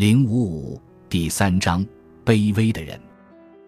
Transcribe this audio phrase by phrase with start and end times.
[0.00, 0.80] 零五五
[1.10, 1.86] 第三章，
[2.24, 2.98] 卑微的人。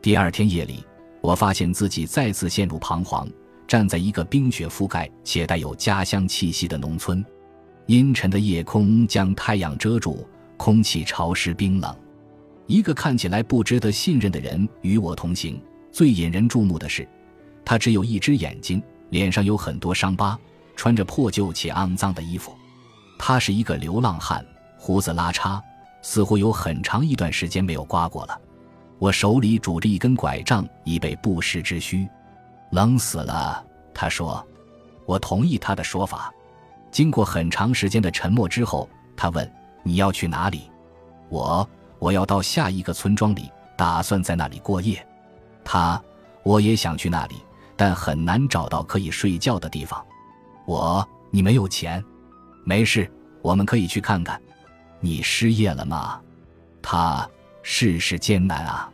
[0.00, 0.82] 第二天夜里，
[1.20, 3.30] 我发现自己再次陷入彷徨，
[3.68, 7.22] 站在一个冰雪覆盖且带有家乡气息的农村。
[7.84, 10.26] 阴沉的夜空将太阳遮住，
[10.56, 11.94] 空气潮湿冰冷。
[12.66, 15.62] 一个看起来不值得信任的人与我同行。
[15.90, 17.06] 最引人注目的是，
[17.62, 20.40] 他只有一只眼睛，脸上有很多伤疤，
[20.76, 22.54] 穿着破旧且肮脏的衣服。
[23.18, 24.42] 他是一个流浪汉，
[24.78, 25.60] 胡子拉碴。
[26.02, 28.38] 似乎有很长一段时间没有刮过了。
[28.98, 32.06] 我手里拄着一根拐杖，以备不时之需。
[32.72, 34.46] 冷死了，他说。
[35.04, 36.32] 我同意他的说法。
[36.92, 40.70] 经过很长时间的沉默之后，他问：“你要去哪里？”
[41.28, 41.68] 我
[41.98, 45.04] ：“我要到下一个村庄里，打算在那里过夜。”
[45.64, 46.00] 他
[46.44, 47.34] ：“我也想去那里，
[47.76, 50.02] 但很难找到可以睡觉的地方。”
[50.66, 52.02] 我：“你没有钱？
[52.64, 53.10] 没事，
[53.42, 54.40] 我们可以去看看。”
[55.04, 56.20] 你失业了吗？
[56.80, 57.28] 他
[57.62, 58.88] 世事艰难啊！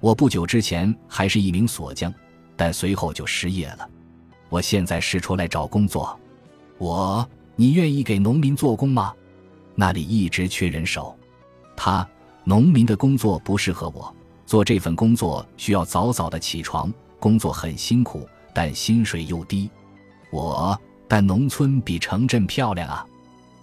[0.00, 2.12] 我不久之前还是一名锁匠，
[2.56, 3.88] 但随后就失业了。
[4.48, 6.18] 我现在是出来找工作。
[6.78, 9.14] 我，你愿意给农民做工吗？
[9.74, 11.14] 那里一直缺人手。
[11.76, 12.06] 他，
[12.44, 14.14] 农民的工作不适合我。
[14.46, 19.70] 做这份工作需要早早的起床，工作很辛苦，但薪水又低。
[20.30, 23.06] 我，但农村比城镇漂亮啊。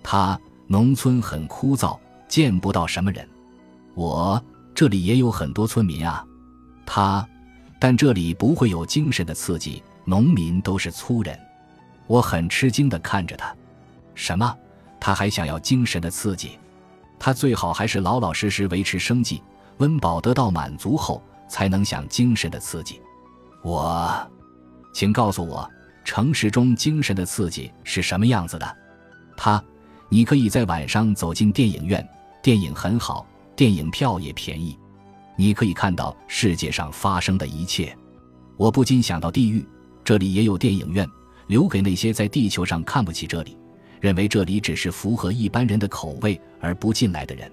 [0.04, 0.40] 他。
[0.72, 3.28] 农村很枯燥，见不到什么人。
[3.96, 4.40] 我
[4.76, 6.24] 这里也有很多村民啊。
[6.86, 7.28] 他，
[7.80, 9.82] 但这里不会有精神的刺激。
[10.06, 11.38] 农民都是粗人。
[12.06, 13.52] 我很吃惊地看着他。
[14.14, 14.56] 什么？
[15.00, 16.60] 他还想要精神的刺激？
[17.18, 19.42] 他最好还是老老实实维持生计，
[19.78, 23.02] 温饱得到满足后才能想精神的刺激。
[23.64, 24.32] 我，
[24.94, 25.68] 请告诉我，
[26.06, 28.78] 城市中精神的刺激是什么样子的？
[29.36, 29.64] 他。
[30.12, 32.06] 你可以在晚上走进电影院，
[32.42, 34.78] 电影很好，电影票也便宜。
[35.38, 37.96] 你可以看到世界上发生的一切。
[38.58, 39.66] 我不禁想到地狱，
[40.04, 41.08] 这里也有电影院，
[41.46, 43.56] 留给那些在地球上看不起这里，
[44.02, 47.50] 认为这里只是符合一般人的口味而不进来的人。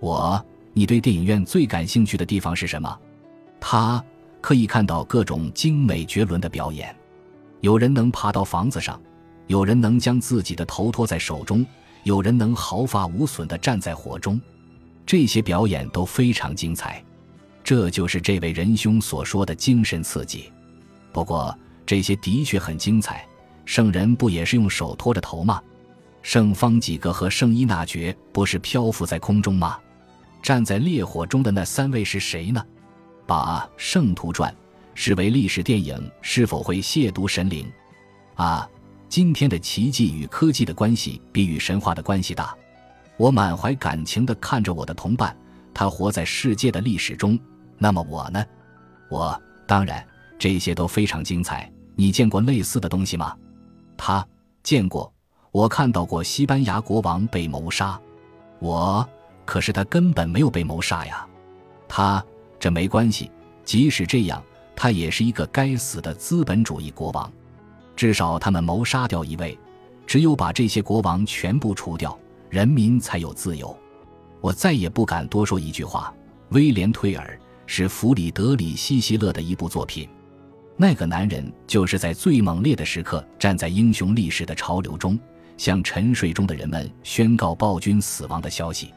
[0.00, 2.98] 我，你对电影院最感兴趣的地方是什么？
[3.60, 4.04] 他
[4.40, 6.94] 可以看到各种精美绝伦的表演，
[7.60, 9.00] 有人能爬到房子上，
[9.46, 11.64] 有人能将自己的头托在手中。
[12.04, 14.40] 有人能毫发无损地站在火中，
[15.04, 17.02] 这些表演都非常精彩。
[17.64, 20.52] 这就是这位仁兄所说的精神刺激。
[21.12, 21.56] 不过，
[21.86, 23.26] 这些的确很精彩。
[23.64, 25.62] 圣人不也是用手托着头吗？
[26.20, 29.78] 圣方几个和圣伊那爵不是漂浮在空中吗？
[30.42, 32.62] 站在烈火中的那三位是谁呢？
[33.26, 34.52] 把《圣徒传》
[34.94, 37.66] 视为历史电影，是否会亵渎神灵？
[38.34, 38.68] 啊！
[39.14, 42.52] 今天的奇迹与科技的关系比与神话的关系大。
[43.16, 45.36] 我满怀感情地看着我的同伴，
[45.72, 47.38] 他活在世界的历史中。
[47.78, 48.44] 那么我呢？
[49.08, 50.04] 我当然
[50.36, 51.72] 这些都非常精彩。
[51.94, 53.36] 你见过类似的东西吗？
[53.96, 54.26] 他
[54.64, 55.14] 见过。
[55.52, 57.96] 我看到过西班牙国王被谋杀。
[58.58, 59.08] 我
[59.44, 61.24] 可是他根本没有被谋杀呀。
[61.86, 62.20] 他
[62.58, 63.30] 这没关系。
[63.64, 64.42] 即使这样，
[64.74, 67.32] 他也是一个该死的资本主义国王。
[67.96, 69.58] 至少他们谋杀掉一位，
[70.06, 72.18] 只有把这些国王全部除掉，
[72.50, 73.76] 人民才有自由。
[74.40, 76.12] 我再也不敢多说一句话。
[76.50, 80.08] 威廉·推尔是弗里德里希·希勒的一部作品。
[80.76, 85.18] 那个男人就是在最猛烈的时刻，站在英雄历史的潮流中，
[85.56, 88.92] 向沉睡中的人们宣告暴君死亡的消息。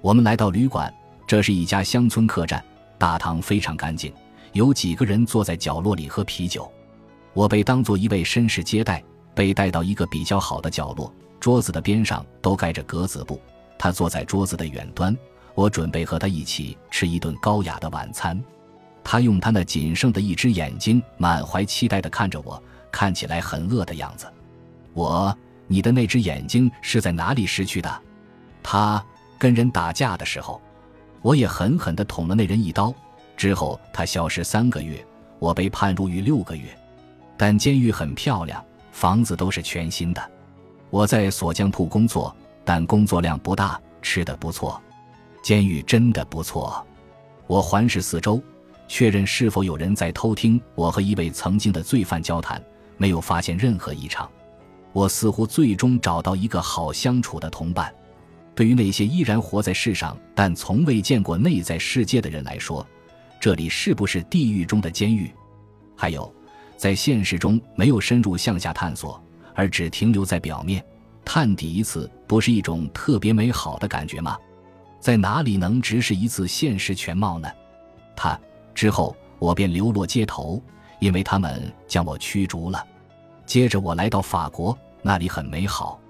[0.00, 0.92] 我们来到旅馆，
[1.26, 2.62] 这是一家乡村客栈，
[2.98, 4.12] 大堂非常干净，
[4.52, 6.70] 有几个人坐在角落里喝啤酒。
[7.34, 9.02] 我被当做一位绅士接待，
[9.34, 13.40] 被带到一个比较好的角落，桌子的边上都盖着格子布。
[13.78, 15.16] 他坐在桌子的远端，
[15.54, 18.40] 我准备和他一起吃一顿高雅的晚餐。
[19.02, 22.62] 他用他那仅剩的一只眼睛，满怀期待地看着我，
[22.92, 24.26] 看起来很饿的样子。
[24.92, 28.00] 我，你的那只眼睛是在哪里失去的？
[28.62, 29.04] 他
[29.38, 30.60] 跟人打架的时候，
[31.22, 32.94] 我也狠狠地捅了那人一刀。
[33.36, 35.04] 之后他消失三个月，
[35.40, 36.78] 我被判入狱六个月。
[37.42, 40.30] 但监狱很漂亮，房子都是全新的。
[40.90, 42.32] 我在锁匠铺工作，
[42.64, 44.80] 但工作量不大，吃的不错。
[45.42, 46.86] 监狱真的不错。
[47.48, 48.40] 我环视四周，
[48.86, 52.62] 确认是否有人在偷听我和一位曾经的罪犯交谈，
[52.96, 54.30] 没有发现任何异常。
[54.92, 57.92] 我似乎最终找到一个好相处的同伴。
[58.54, 62.86] 对于那些依然活在世上但从未见过内在世界的人来说，
[63.40, 65.28] 这里是不是地狱中的监狱？
[65.96, 66.32] 还有。
[66.82, 69.22] 在现实中没有深入向下探索，
[69.54, 70.84] 而只停留在表面，
[71.24, 74.36] 探底一次，不是一种特别美好的感觉吗？
[74.98, 77.48] 在哪里能直视一次现实全貌呢？
[78.16, 78.36] 他
[78.74, 80.60] 之后，我便流落街头，
[80.98, 82.84] 因为他们将我驱逐了。
[83.46, 86.00] 接着，我来到法国，那里很美好。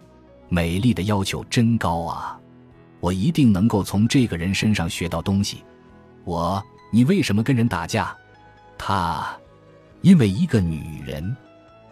[0.49, 2.41] 美丽的要求真高啊！
[2.99, 5.63] 我一定能够从这个人身上学到东西。
[6.25, 8.17] 我，你为什么跟人打架？
[8.79, 9.37] 他，
[10.03, 11.35] 因为一个女人，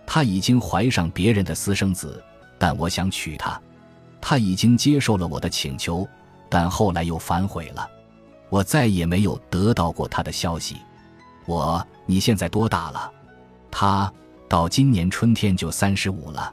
[0.05, 2.23] 她已经怀上别人的私生子，
[2.59, 3.61] 但我想娶她。
[4.21, 6.07] 她已经接受了我的请求，
[6.49, 7.89] 但后来又反悔了。
[8.51, 10.77] 我再也没有得到过她的消息。
[11.47, 13.11] 我，你现在多大了？
[13.71, 14.13] 他，
[14.49, 16.53] 到今年春天就三十五了。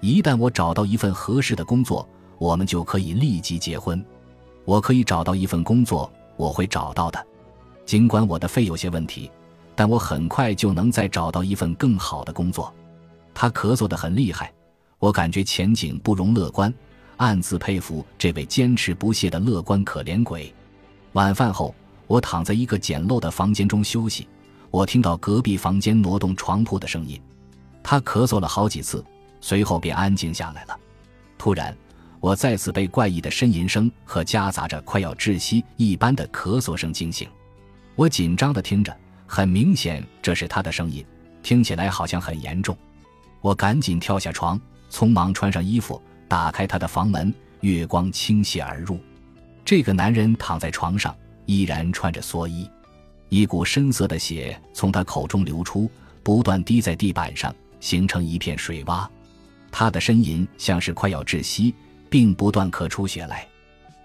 [0.00, 2.06] 一旦我找到一份合适的工作，
[2.38, 4.04] 我们就可以立即结婚。
[4.64, 7.24] 我可以找到一份工作，我会找到的。
[7.86, 9.30] 尽管我的肺有些问题，
[9.78, 12.74] 但我很快就能再找到一份更好的工作。
[13.32, 14.52] 他咳嗽得很厉害，
[14.98, 16.74] 我感觉前景不容乐观，
[17.18, 20.52] 暗自佩服这位坚持不懈的乐观可怜鬼。
[21.12, 21.72] 晚饭后，
[22.08, 24.26] 我躺在一个简陋的房间中休息，
[24.72, 27.16] 我听到隔壁房间挪动床铺的声音。
[27.80, 29.04] 他咳嗽了好几次。
[29.40, 30.76] 随后便安静下来了。
[31.38, 31.72] 突然，
[32.18, 37.28] 我再次被怪异的呻吟声和夹杂着快要窒息一般的咳嗽声惊醒。
[37.94, 38.92] 我紧张地听着，
[39.28, 41.04] 很明显这是他的声音，
[41.42, 42.76] 听起来好像很严重。
[43.42, 44.60] 我赶紧跳下床，
[44.90, 47.32] 匆忙穿上衣服，打开他的房门。
[47.60, 49.00] 月光倾泻而入，
[49.64, 51.12] 这个男人躺在床上，
[51.44, 52.70] 依然穿着蓑衣。
[53.30, 55.90] 一股深色的血从他口中流出，
[56.22, 59.08] 不断滴在地板上，形成一片水洼。
[59.72, 61.74] 他的呻吟像是快要窒息，
[62.08, 63.44] 并不断咳出血来。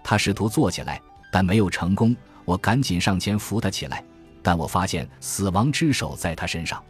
[0.02, 1.00] 他试图坐起来，
[1.30, 2.14] 但没有成功。
[2.44, 4.04] 我赶紧上前扶他起来，
[4.44, 6.80] 但我发现死亡之手在他身上。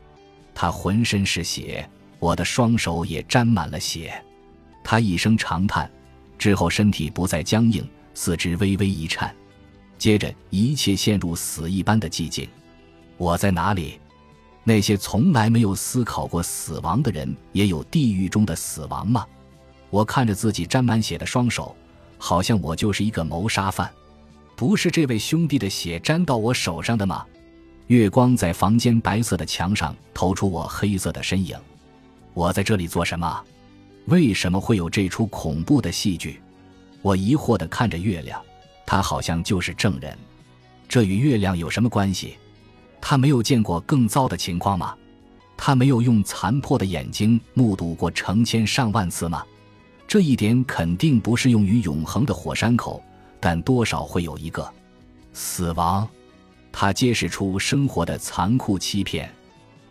[0.52, 4.22] 他浑身是血，我的双手也沾满了血。
[4.82, 5.90] 他一声长叹，
[6.36, 9.34] 之后身体不再僵硬，四肢微微一颤。
[9.96, 12.48] 接着，一切陷入死一般的寂静。
[13.16, 14.00] 我在哪里？
[14.64, 19.24] 那些从来没有思考过死亡的人，也有地狱中的死亡吗？
[19.90, 21.76] 我看着自己沾满血的双手，
[22.18, 23.88] 好像我就是一个谋杀犯。
[24.56, 27.24] 不是这位兄弟的血沾到我手上的吗？
[27.88, 31.54] 月光在房间白色的墙上投出我黑色的身影。
[32.32, 33.44] 我在这里做什么？
[34.06, 36.40] 为什么会有这出恐怖的戏剧？
[37.02, 38.40] 我疑惑地看着月亮，
[38.86, 40.16] 他好像就是证人。
[40.88, 42.38] 这与月亮有什么关系？
[43.02, 44.96] 他没有见过更糟的情况吗？
[45.56, 49.44] 他没有用残破的眼睛目睹过成千上万次吗？
[50.08, 53.02] 这一点肯定不适用于永恒的火山口，
[53.40, 54.66] 但多少会有一个
[55.34, 56.08] 死亡。
[56.76, 59.32] 它揭示出生活的残酷欺骗，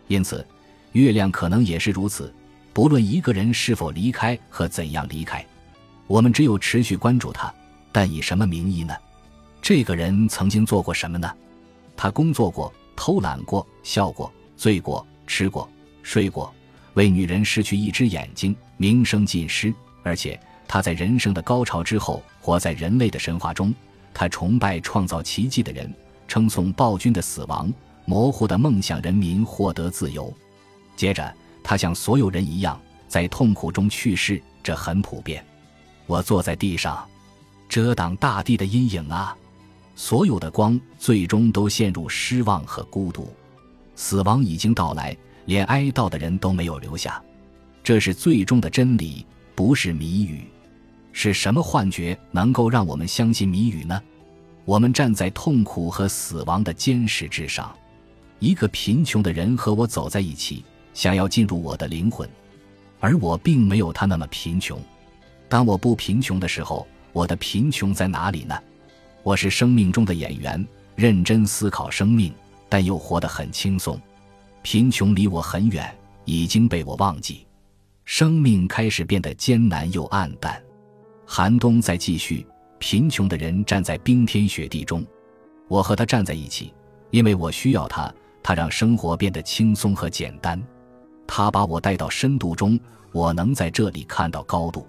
[0.06, 0.46] 因此，
[0.92, 2.32] 月亮可能也是如此。
[2.74, 5.42] 不论一个人是否离开和怎样离开，
[6.06, 7.52] 我们只有持续关注他。
[7.90, 8.94] 但以什么名义呢？
[9.62, 11.32] 这个人曾经做过什么呢？
[11.96, 12.72] 他工作过。
[12.96, 15.68] 偷懒过，笑过，醉过，吃过，
[16.04, 16.54] 睡过，
[16.92, 19.74] 为女人失去一只眼睛，名声尽失。
[20.04, 20.38] 而且
[20.68, 23.74] 他在人生的高潮之后，活在人类的神话中。
[24.12, 25.92] 他崇拜创造奇迹的人，
[26.26, 27.72] 称颂暴君的死亡，
[28.04, 30.32] 模糊的梦想人民获得自由。
[30.96, 35.44] 接着，他像所有人一样，在痛苦中去世，这很普遍。
[36.06, 37.06] 我坐在地上，
[37.68, 39.36] 遮挡大地的阴影啊。
[39.96, 43.32] 所有的光最终都陷入失望和孤独，
[43.94, 47.22] 死亡已经到来，连哀悼的人都没有留下。
[47.82, 50.44] 这是最终的真理，不是谜语。
[51.12, 54.02] 是什么幻觉能够让我们相信谜语呢？
[54.64, 57.74] 我们站在痛苦和死亡的坚实之上。
[58.38, 62.28] 一个贫穷的人和我走在一起，想要进入我的灵魂，
[63.00, 64.78] 而我并没有他那么贫穷。
[65.48, 68.58] 当我不贫穷的时候，我的贫穷在哪里呢？
[69.22, 70.66] 我是生命中的演员，
[70.96, 72.34] 认真思考生命，
[72.68, 73.98] 但又活得很轻松。
[74.62, 75.94] 贫穷离我很远，
[76.24, 77.46] 已经被我忘记。
[78.04, 80.62] 生命开始变得艰难又暗淡，
[81.24, 82.46] 寒冬在继续。
[82.78, 85.04] 贫穷的人站在冰天雪地中，
[85.68, 86.72] 我和他站在一起，
[87.10, 88.12] 因为我需要他。
[88.42, 90.62] 他让生活变得轻松和简单。
[91.26, 92.78] 他把我带到深度中，
[93.10, 94.86] 我能在这里看到高度。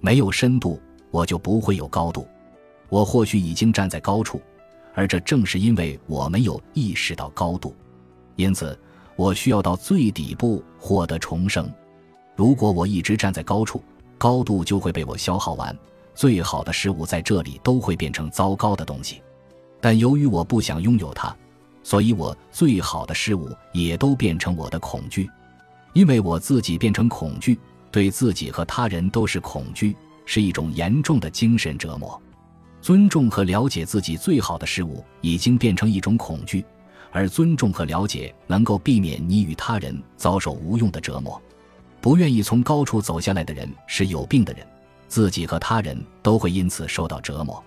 [0.00, 0.80] 没有深度，
[1.12, 2.26] 我就不会有高度。
[2.88, 4.42] 我或许已经站在高处，
[4.94, 7.72] 而这正是因为我没有意识到高度，
[8.34, 8.76] 因此
[9.14, 11.72] 我需要到最底部获得重生。
[12.34, 13.80] 如果我一直站在高处，
[14.18, 15.76] 高度就会被我消耗完，
[16.18, 19.22] 最好的事物在这里都会变成糟糕的东西。
[19.80, 21.32] 但由于我不想拥有它，
[21.84, 25.30] 所以我最好的事物也都变成我的恐惧，
[25.92, 27.56] 因为我自己变成恐惧，
[27.92, 29.96] 对自己和他人都是恐惧，
[30.26, 32.20] 是一种严重的精神折磨。
[32.80, 36.64] 尊重和了解自己最好的事物，已经变成一种恐惧，
[37.12, 41.40] 而尊重和了解能够避免你与他人遭受无用的折磨。
[42.00, 44.66] 不愿意从高处走下来的人是有病的人，
[45.08, 47.62] 自己和他人都会因此受到折磨。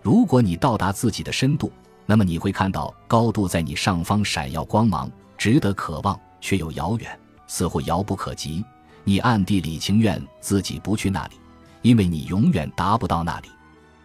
[0.00, 1.70] 如果你到达自己的深度，
[2.06, 8.64] 那么你会看到高度在你上方闪耀光芒，值得渴望却又遥远，似乎遥不可及。
[9.02, 11.34] 你暗地里情愿自己不去那里，
[11.82, 13.48] 因为你永远达不到那里。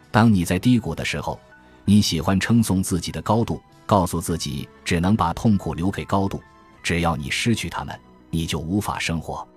[0.09, 1.39] 当你在低谷的时候，
[1.85, 6.41] 你喜欢称颂自己的高度，告诉自己只能把痛苦留给高度。
[6.83, 9.47] 只要你失去他们，你就无法生活。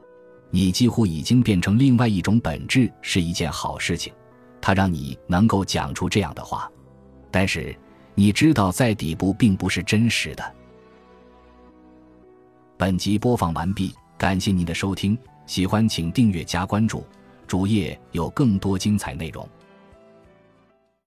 [0.55, 4.13] 你几乎已经变成另外一种本质，是一件好事情。
[4.61, 6.71] 它让你能够讲出这样的话，
[7.29, 7.77] 但是
[8.15, 10.55] 你知道，在底部并不是真实的。
[12.77, 17.05] 本集播放完毕，感谢您的收听，喜欢请订阅加关注，
[17.49, 19.49] 主页有更多精彩内容。